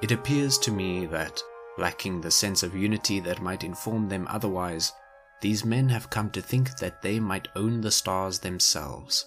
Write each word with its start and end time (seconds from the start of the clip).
It 0.00 0.10
appears 0.10 0.58
to 0.58 0.72
me 0.72 1.06
that, 1.06 1.42
lacking 1.78 2.20
the 2.20 2.30
sense 2.30 2.62
of 2.62 2.74
unity 2.74 3.20
that 3.20 3.42
might 3.42 3.64
inform 3.64 4.08
them 4.08 4.26
otherwise, 4.30 4.92
these 5.40 5.64
men 5.64 5.88
have 5.88 6.10
come 6.10 6.30
to 6.30 6.40
think 6.40 6.76
that 6.78 7.02
they 7.02 7.18
might 7.18 7.48
own 7.56 7.80
the 7.80 7.90
stars 7.90 8.38
themselves, 8.38 9.26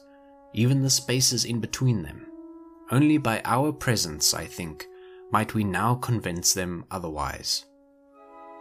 even 0.53 0.81
the 0.81 0.89
spaces 0.89 1.45
in 1.45 1.59
between 1.59 2.03
them. 2.03 2.25
Only 2.89 3.17
by 3.17 3.41
our 3.43 3.73
presence, 3.73 4.33
I 4.33 4.45
think, 4.45 4.85
might 5.31 5.53
we 5.53 5.63
now 5.63 5.95
convince 5.95 6.53
them 6.53 6.85
otherwise. 6.89 7.65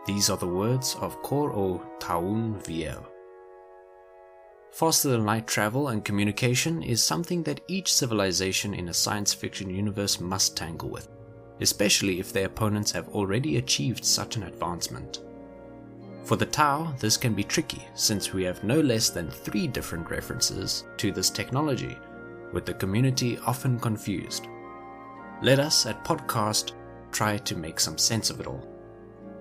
These 0.07 0.31
are 0.31 0.37
the 0.37 0.47
words 0.47 0.97
of 1.01 1.23
Kor 1.23 1.53
o 1.53 1.83
Taun 2.01 2.61
Viel. 2.61 3.07
Faster 4.73 5.11
than 5.11 5.25
light 5.25 5.47
travel 5.47 5.89
and 5.89 6.05
communication 6.05 6.83
is 6.83 7.03
something 7.03 7.45
that 7.45 7.61
each 7.69 7.95
civilization 7.95 8.75
in 8.75 8.89
a 8.89 8.95
science 8.95 9.33
fiction 9.33 9.71
universe 9.71 10.19
must 10.19 10.57
tangle 10.57 10.91
with 10.91 11.09
especially 11.61 12.21
if 12.21 12.33
their 12.33 12.47
opponents 12.47 12.93
have 12.93 13.09
already 13.09 13.57
achieved 13.57 14.05
such 14.05 14.37
an 14.37 14.45
advancement. 14.45 15.21
For 16.25 16.37
the 16.37 16.47
Tau, 16.47 16.95
this 17.01 17.17
can 17.17 17.35
be 17.35 17.45
tricky 17.45 17.87
since 17.95 18.33
we 18.33 18.45
have 18.45 18.65
no 18.65 18.81
less 18.81 19.11
than 19.11 19.31
three 19.31 19.67
different 19.67 20.11
references 20.11 20.85
to 20.97 21.13
this 21.13 21.31
technology, 21.31 21.99
with 22.53 22.65
the 22.65 22.75
community 22.75 23.39
often 23.47 23.79
confused. 23.79 24.47
Let 25.43 25.59
us 25.59 25.85
at 25.85 26.05
Podcast 26.05 26.73
try 27.13 27.37
to 27.39 27.57
make 27.57 27.79
some 27.79 27.99
sense 27.99 28.31
of 28.31 28.41
it 28.41 28.47
all. 28.47 28.67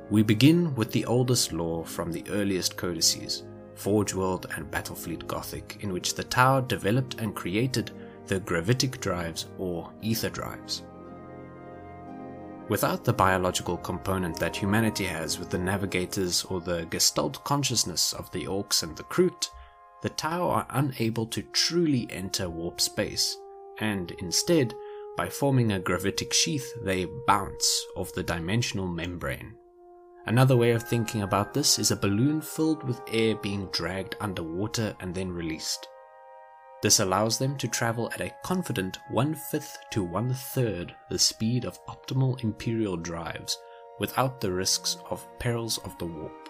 We 0.09 0.23
begin 0.23 0.75
with 0.75 0.91
the 0.91 1.05
oldest 1.05 1.53
lore 1.53 1.85
from 1.85 2.11
the 2.11 2.25
earliest 2.29 2.75
codices, 2.75 3.43
Forge 3.75 4.13
World 4.13 4.47
and 4.55 4.69
Battlefleet 4.69 5.25
Gothic, 5.25 5.77
in 5.81 5.93
which 5.93 6.13
the 6.13 6.25
Tau 6.25 6.61
developed 6.61 7.21
and 7.21 7.33
created 7.33 7.91
the 8.27 8.39
gravitic 8.41 8.99
drives 8.99 9.47
or 9.57 9.91
ether 10.01 10.29
drives. 10.29 10.83
Without 12.73 13.03
the 13.03 13.13
biological 13.13 13.77
component 13.77 14.35
that 14.37 14.55
humanity 14.55 15.05
has 15.05 15.37
with 15.37 15.51
the 15.51 15.59
navigators 15.59 16.43
or 16.45 16.59
the 16.59 16.87
gestalt 16.89 17.43
consciousness 17.43 18.13
of 18.13 18.31
the 18.31 18.45
Orks 18.45 18.81
and 18.81 18.97
the 18.97 19.03
Kroot, 19.03 19.51
the 20.01 20.09
Tau 20.09 20.49
are 20.49 20.65
unable 20.71 21.27
to 21.27 21.43
truly 21.43 22.07
enter 22.09 22.49
warp 22.49 22.81
space, 22.81 23.37
and 23.77 24.09
instead, 24.17 24.73
by 25.15 25.29
forming 25.29 25.71
a 25.71 25.79
gravitic 25.79 26.33
sheath, 26.33 26.67
they 26.81 27.05
bounce 27.27 27.85
off 27.95 28.11
the 28.13 28.23
dimensional 28.23 28.87
membrane. 28.87 29.53
Another 30.25 30.57
way 30.57 30.71
of 30.71 30.81
thinking 30.81 31.21
about 31.21 31.53
this 31.53 31.77
is 31.77 31.91
a 31.91 31.95
balloon 31.95 32.41
filled 32.41 32.83
with 32.85 33.03
air 33.11 33.35
being 33.35 33.67
dragged 33.67 34.15
underwater 34.19 34.95
and 34.99 35.13
then 35.13 35.31
released. 35.31 35.87
This 36.83 36.99
allows 36.99 37.37
them 37.37 37.55
to 37.59 37.67
travel 37.69 38.11
at 38.13 38.19
a 38.19 38.35
confident 38.43 38.99
one 39.09 39.35
fifth 39.35 39.77
to 39.91 40.03
one 40.03 40.33
third 40.33 40.93
the 41.09 41.17
speed 41.17 41.63
of 41.63 41.79
optimal 41.85 42.43
Imperial 42.43 42.97
drives 42.97 43.57
without 44.01 44.41
the 44.41 44.51
risks 44.51 44.97
of 45.09 45.25
perils 45.39 45.77
of 45.85 45.97
the 45.97 46.05
warp. 46.05 46.49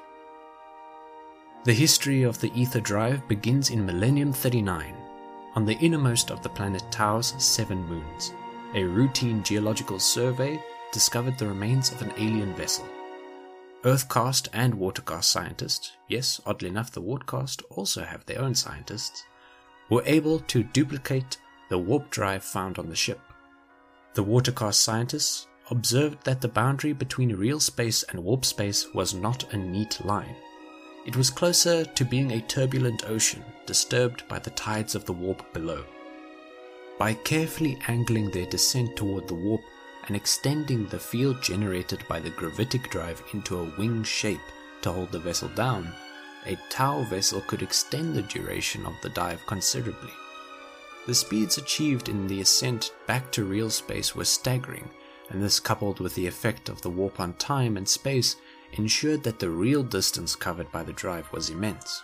The 1.65 1.73
history 1.73 2.23
of 2.23 2.41
the 2.41 2.51
Ether 2.59 2.79
Drive 2.79 3.27
begins 3.27 3.69
in 3.69 3.85
Millennium 3.85 4.33
39, 4.33 4.95
on 5.53 5.65
the 5.65 5.77
innermost 5.77 6.31
of 6.31 6.41
the 6.41 6.49
planet 6.49 6.83
Tau's 6.89 7.35
seven 7.37 7.85
moons. 7.85 8.33
A 8.73 8.83
routine 8.83 9.43
geological 9.43 9.99
survey 9.99 10.59
discovered 10.91 11.37
the 11.37 11.47
remains 11.47 11.91
of 11.91 12.01
an 12.01 12.11
alien 12.17 12.55
vessel. 12.55 12.87
Earth 13.85 14.09
Caste 14.09 14.49
and 14.51 14.73
Water 14.73 15.03
Caste 15.03 15.31
scientists, 15.31 15.91
yes, 16.07 16.41
oddly 16.43 16.69
enough, 16.69 16.89
the 16.89 17.01
Water 17.01 17.25
Caste 17.27 17.61
also 17.69 18.03
have 18.03 18.25
their 18.25 18.41
own 18.41 18.55
scientists, 18.55 19.25
were 19.89 20.03
able 20.05 20.39
to 20.39 20.63
duplicate 20.63 21.37
the 21.69 21.77
warp 21.77 22.09
drive 22.09 22.44
found 22.44 22.77
on 22.77 22.89
the 22.89 22.95
ship. 22.95 23.19
The 24.13 24.23
Water 24.23 24.51
Caste 24.51 24.81
scientists 24.81 25.47
observed 25.71 26.23
that 26.25 26.41
the 26.41 26.47
boundary 26.47 26.94
between 26.94 27.35
real 27.35 27.59
space 27.59 28.03
and 28.03 28.23
warp 28.23 28.45
space 28.45 28.88
was 28.93 29.13
not 29.13 29.51
a 29.53 29.57
neat 29.57 30.03
line. 30.05 30.35
It 31.05 31.17
was 31.17 31.29
closer 31.29 31.83
to 31.83 32.05
being 32.05 32.31
a 32.31 32.41
turbulent 32.41 33.09
ocean 33.09 33.43
disturbed 33.66 34.27
by 34.27 34.39
the 34.39 34.51
tides 34.51 34.95
of 34.95 35.05
the 35.05 35.13
warp 35.13 35.53
below. 35.53 35.83
By 36.97 37.16
carefully 37.16 37.77
angling 37.88 38.31
their 38.31 38.45
descent 38.45 38.95
toward 38.95 39.27
the 39.27 39.35
warp 39.35 39.61
and 40.07 40.16
extending 40.16 40.88
the 40.88 40.99
field 40.99 41.41
generated 41.41 42.03
by 42.07 42.19
the 42.19 42.29
gravitic 42.29 42.89
drive 42.89 43.23
into 43.33 43.59
a 43.59 43.72
wing 43.77 44.03
shape 44.03 44.41
to 44.81 44.91
hold 44.91 45.11
the 45.11 45.19
vessel 45.19 45.49
down, 45.49 45.93
a 46.45 46.57
Tau 46.69 47.03
vessel 47.03 47.41
could 47.41 47.61
extend 47.61 48.15
the 48.15 48.21
duration 48.21 48.85
of 48.85 48.93
the 49.01 49.09
dive 49.09 49.45
considerably. 49.47 50.13
The 51.05 51.15
speeds 51.15 51.57
achieved 51.57 52.07
in 52.07 52.27
the 52.27 52.41
ascent 52.41 52.93
back 53.07 53.31
to 53.33 53.43
real 53.43 53.69
space 53.69 54.15
were 54.15 54.25
staggering, 54.25 54.89
and 55.29 55.43
this 55.43 55.59
coupled 55.59 55.99
with 55.99 56.15
the 56.15 56.27
effect 56.27 56.69
of 56.69 56.81
the 56.81 56.89
warp 56.89 57.19
on 57.19 57.33
time 57.33 57.75
and 57.75 57.87
space 57.87 58.37
ensured 58.73 59.23
that 59.23 59.39
the 59.39 59.49
real 59.49 59.83
distance 59.83 60.35
covered 60.35 60.71
by 60.71 60.83
the 60.83 60.93
drive 60.93 61.31
was 61.31 61.49
immense. 61.49 62.01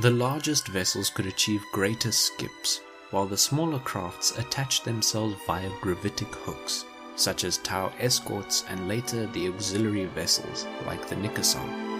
The 0.00 0.10
largest 0.10 0.68
vessels 0.68 1.10
could 1.10 1.26
achieve 1.26 1.62
greater 1.72 2.12
skips, 2.12 2.80
while 3.10 3.26
the 3.26 3.36
smaller 3.36 3.78
crafts 3.80 4.36
attached 4.38 4.84
themselves 4.84 5.36
via 5.46 5.70
gravitic 5.80 6.32
hooks, 6.34 6.84
such 7.16 7.44
as 7.44 7.58
Tau 7.58 7.92
escorts 7.98 8.64
and 8.68 8.86
later 8.86 9.26
the 9.26 9.48
auxiliary 9.48 10.06
vessels 10.06 10.66
like 10.86 11.08
the 11.08 11.16
Nikasong. 11.16 11.97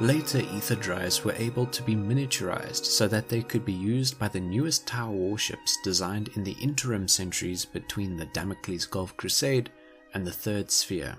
Later 0.00 0.38
ether 0.38 0.76
drives 0.76 1.24
were 1.24 1.34
able 1.34 1.66
to 1.66 1.82
be 1.82 1.94
miniaturized 1.94 2.86
so 2.86 3.06
that 3.08 3.28
they 3.28 3.42
could 3.42 3.66
be 3.66 3.74
used 3.74 4.18
by 4.18 4.28
the 4.28 4.40
newest 4.40 4.86
Tau 4.86 5.10
warships 5.10 5.76
designed 5.84 6.28
in 6.36 6.42
the 6.42 6.56
interim 6.62 7.06
centuries 7.06 7.66
between 7.66 8.16
the 8.16 8.24
Damocles 8.24 8.86
Gulf 8.86 9.14
Crusade 9.18 9.70
and 10.14 10.26
the 10.26 10.32
Third 10.32 10.70
Sphere. 10.70 11.16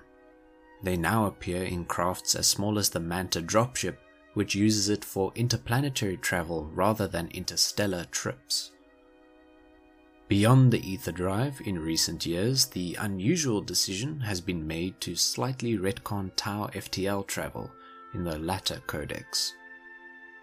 They 0.81 0.97
now 0.97 1.27
appear 1.27 1.63
in 1.63 1.85
crafts 1.85 2.33
as 2.33 2.47
small 2.47 2.79
as 2.79 2.89
the 2.89 2.99
Manta 2.99 3.39
dropship, 3.39 3.97
which 4.33 4.55
uses 4.55 4.89
it 4.89 5.05
for 5.05 5.31
interplanetary 5.35 6.17
travel 6.17 6.65
rather 6.73 7.07
than 7.07 7.27
interstellar 7.27 8.05
trips. 8.05 8.71
Beyond 10.27 10.73
the 10.73 10.89
ether 10.89 11.11
drive, 11.11 11.61
in 11.65 11.77
recent 11.77 12.25
years, 12.25 12.65
the 12.65 12.95
unusual 12.99 13.61
decision 13.61 14.21
has 14.21 14.41
been 14.41 14.65
made 14.65 14.99
to 15.01 15.15
slightly 15.15 15.77
retcon 15.77 16.31
Tau 16.35 16.65
FTL 16.73 17.27
travel 17.27 17.69
in 18.13 18.23
the 18.23 18.37
latter 18.39 18.81
codex. 18.87 19.53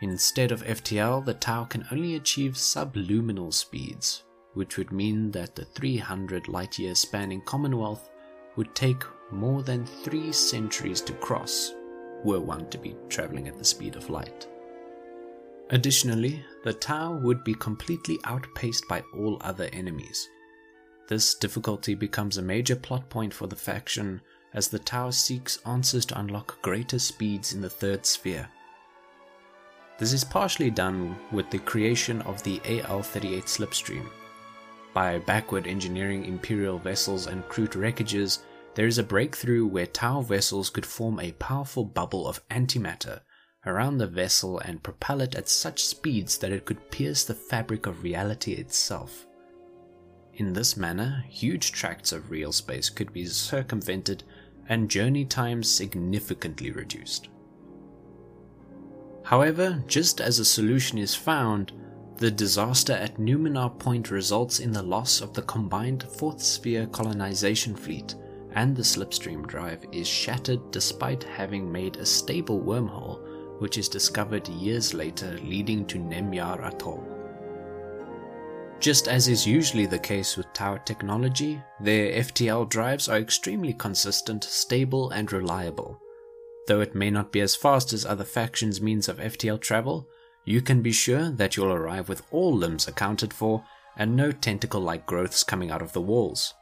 Instead 0.00 0.52
of 0.52 0.62
FTL, 0.64 1.24
the 1.24 1.34
Tau 1.34 1.64
can 1.64 1.86
only 1.90 2.14
achieve 2.14 2.52
subluminal 2.52 3.52
speeds, 3.52 4.22
which 4.54 4.76
would 4.76 4.92
mean 4.92 5.30
that 5.32 5.56
the 5.56 5.64
300 5.64 6.48
light 6.48 6.78
year 6.78 6.94
spanning 6.94 7.40
Commonwealth 7.42 8.10
would 8.56 8.74
take 8.74 9.02
more 9.32 9.62
than 9.62 9.86
three 9.86 10.32
centuries 10.32 11.00
to 11.02 11.12
cross, 11.14 11.74
were 12.24 12.40
one 12.40 12.68
to 12.70 12.78
be 12.78 12.96
traveling 13.08 13.48
at 13.48 13.58
the 13.58 13.64
speed 13.64 13.96
of 13.96 14.10
light. 14.10 14.46
Additionally, 15.70 16.42
the 16.64 16.72
Tau 16.72 17.12
would 17.18 17.44
be 17.44 17.54
completely 17.54 18.18
outpaced 18.24 18.88
by 18.88 19.02
all 19.14 19.36
other 19.42 19.68
enemies. 19.72 20.28
This 21.08 21.34
difficulty 21.34 21.94
becomes 21.94 22.38
a 22.38 22.42
major 22.42 22.76
plot 22.76 23.10
point 23.10 23.34
for 23.34 23.46
the 23.46 23.56
faction 23.56 24.20
as 24.54 24.68
the 24.68 24.78
Tau 24.78 25.10
seeks 25.10 25.58
answers 25.66 26.06
to 26.06 26.18
unlock 26.18 26.60
greater 26.62 26.98
speeds 26.98 27.52
in 27.52 27.60
the 27.60 27.70
third 27.70 28.06
sphere. 28.06 28.48
This 29.98 30.12
is 30.12 30.24
partially 30.24 30.70
done 30.70 31.16
with 31.32 31.50
the 31.50 31.58
creation 31.58 32.22
of 32.22 32.42
the 32.42 32.60
AL 32.64 33.02
38 33.02 33.44
slipstream. 33.44 34.06
By 34.94 35.18
backward 35.18 35.66
engineering 35.66 36.24
Imperial 36.24 36.78
vessels 36.78 37.26
and 37.26 37.44
Kroot 37.48 37.72
wreckages, 37.72 38.38
there 38.74 38.86
is 38.86 38.98
a 38.98 39.02
breakthrough 39.02 39.66
where 39.66 39.86
Tau 39.86 40.20
vessels 40.20 40.70
could 40.70 40.86
form 40.86 41.18
a 41.18 41.32
powerful 41.32 41.84
bubble 41.84 42.28
of 42.28 42.46
antimatter 42.48 43.20
around 43.66 43.98
the 43.98 44.06
vessel 44.06 44.60
and 44.60 44.82
propel 44.82 45.20
it 45.20 45.34
at 45.34 45.48
such 45.48 45.84
speeds 45.84 46.38
that 46.38 46.52
it 46.52 46.64
could 46.64 46.90
pierce 46.90 47.24
the 47.24 47.34
fabric 47.34 47.86
of 47.86 48.02
reality 48.02 48.52
itself. 48.52 49.26
In 50.34 50.52
this 50.52 50.76
manner, 50.76 51.24
huge 51.28 51.72
tracts 51.72 52.12
of 52.12 52.30
real 52.30 52.52
space 52.52 52.88
could 52.88 53.12
be 53.12 53.26
circumvented 53.26 54.22
and 54.68 54.90
journey 54.90 55.24
times 55.24 55.70
significantly 55.70 56.70
reduced. 56.70 57.28
However, 59.24 59.82
just 59.86 60.20
as 60.20 60.38
a 60.38 60.44
solution 60.44 60.98
is 60.98 61.14
found, 61.14 61.72
the 62.16 62.30
disaster 62.30 62.94
at 62.94 63.18
Numenor 63.18 63.78
Point 63.78 64.10
results 64.10 64.58
in 64.58 64.72
the 64.72 64.82
loss 64.82 65.20
of 65.20 65.34
the 65.34 65.42
combined 65.42 66.02
Fourth 66.02 66.42
Sphere 66.42 66.86
colonization 66.86 67.76
fleet, 67.76 68.14
and 68.52 68.74
the 68.74 68.82
slipstream 68.82 69.46
drive 69.46 69.84
is 69.92 70.08
shattered 70.08 70.70
despite 70.70 71.22
having 71.22 71.70
made 71.70 71.96
a 71.96 72.06
stable 72.06 72.60
wormhole, 72.60 73.60
which 73.60 73.78
is 73.78 73.88
discovered 73.88 74.48
years 74.48 74.94
later, 74.94 75.38
leading 75.44 75.84
to 75.86 75.98
Nemyar 75.98 76.64
Atoll. 76.64 77.17
Just 78.80 79.08
as 79.08 79.26
is 79.26 79.44
usually 79.46 79.86
the 79.86 79.98
case 79.98 80.36
with 80.36 80.52
Tau 80.52 80.76
technology, 80.76 81.60
their 81.80 82.12
FTL 82.22 82.68
drives 82.68 83.08
are 83.08 83.18
extremely 83.18 83.72
consistent, 83.72 84.44
stable, 84.44 85.10
and 85.10 85.32
reliable. 85.32 86.00
Though 86.68 86.80
it 86.80 86.94
may 86.94 87.10
not 87.10 87.32
be 87.32 87.40
as 87.40 87.56
fast 87.56 87.92
as 87.92 88.06
other 88.06 88.24
factions' 88.24 88.80
means 88.80 89.08
of 89.08 89.18
FTL 89.18 89.60
travel, 89.60 90.06
you 90.44 90.62
can 90.62 90.80
be 90.80 90.92
sure 90.92 91.30
that 91.30 91.56
you'll 91.56 91.72
arrive 91.72 92.08
with 92.08 92.22
all 92.30 92.54
limbs 92.54 92.86
accounted 92.86 93.32
for 93.32 93.64
and 93.96 94.14
no 94.14 94.30
tentacle 94.30 94.80
like 94.80 95.06
growths 95.06 95.42
coming 95.42 95.72
out 95.72 95.82
of 95.82 95.92
the 95.92 96.00
walls. 96.00 96.54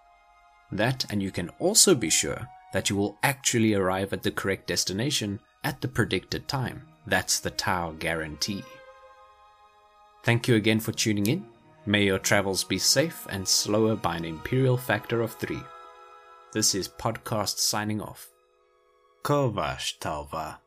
That, 0.73 1.05
and 1.11 1.23
you 1.23 1.31
can 1.31 1.51
also 1.59 1.95
be 1.95 2.09
sure 2.09 2.49
that 2.73 2.89
you 2.89 2.97
will 2.97 3.19
actually 3.23 3.75
arrive 3.75 4.13
at 4.15 4.23
the 4.23 4.31
correct 4.31 4.69
destination 4.69 5.41
at 5.63 5.83
the 5.83 5.89
predicted 5.89 6.49
time. 6.49 6.89
That's 7.07 7.41
the 7.41 7.51
Tau 7.51 7.93
guarantee. 7.93 8.65
Thank 10.25 10.49
you 10.49 10.55
again 10.55 10.81
for 10.81 10.93
tuning 10.93 11.27
in. 11.27 11.47
May 11.89 12.03
your 12.03 12.19
travels 12.19 12.65
be 12.65 12.79
safe 12.79 13.29
and 13.31 13.47
slower 13.47 13.95
by 13.95 14.17
an 14.17 14.25
imperial 14.25 14.77
factor 14.77 15.23
of 15.23 15.35
three. 15.35 15.63
This 16.53 16.75
is 16.75 16.89
Podcast 16.89 17.59
signing 17.59 18.01
off. 18.01 18.33
Kovash 19.23 19.97
Talva. 20.01 20.59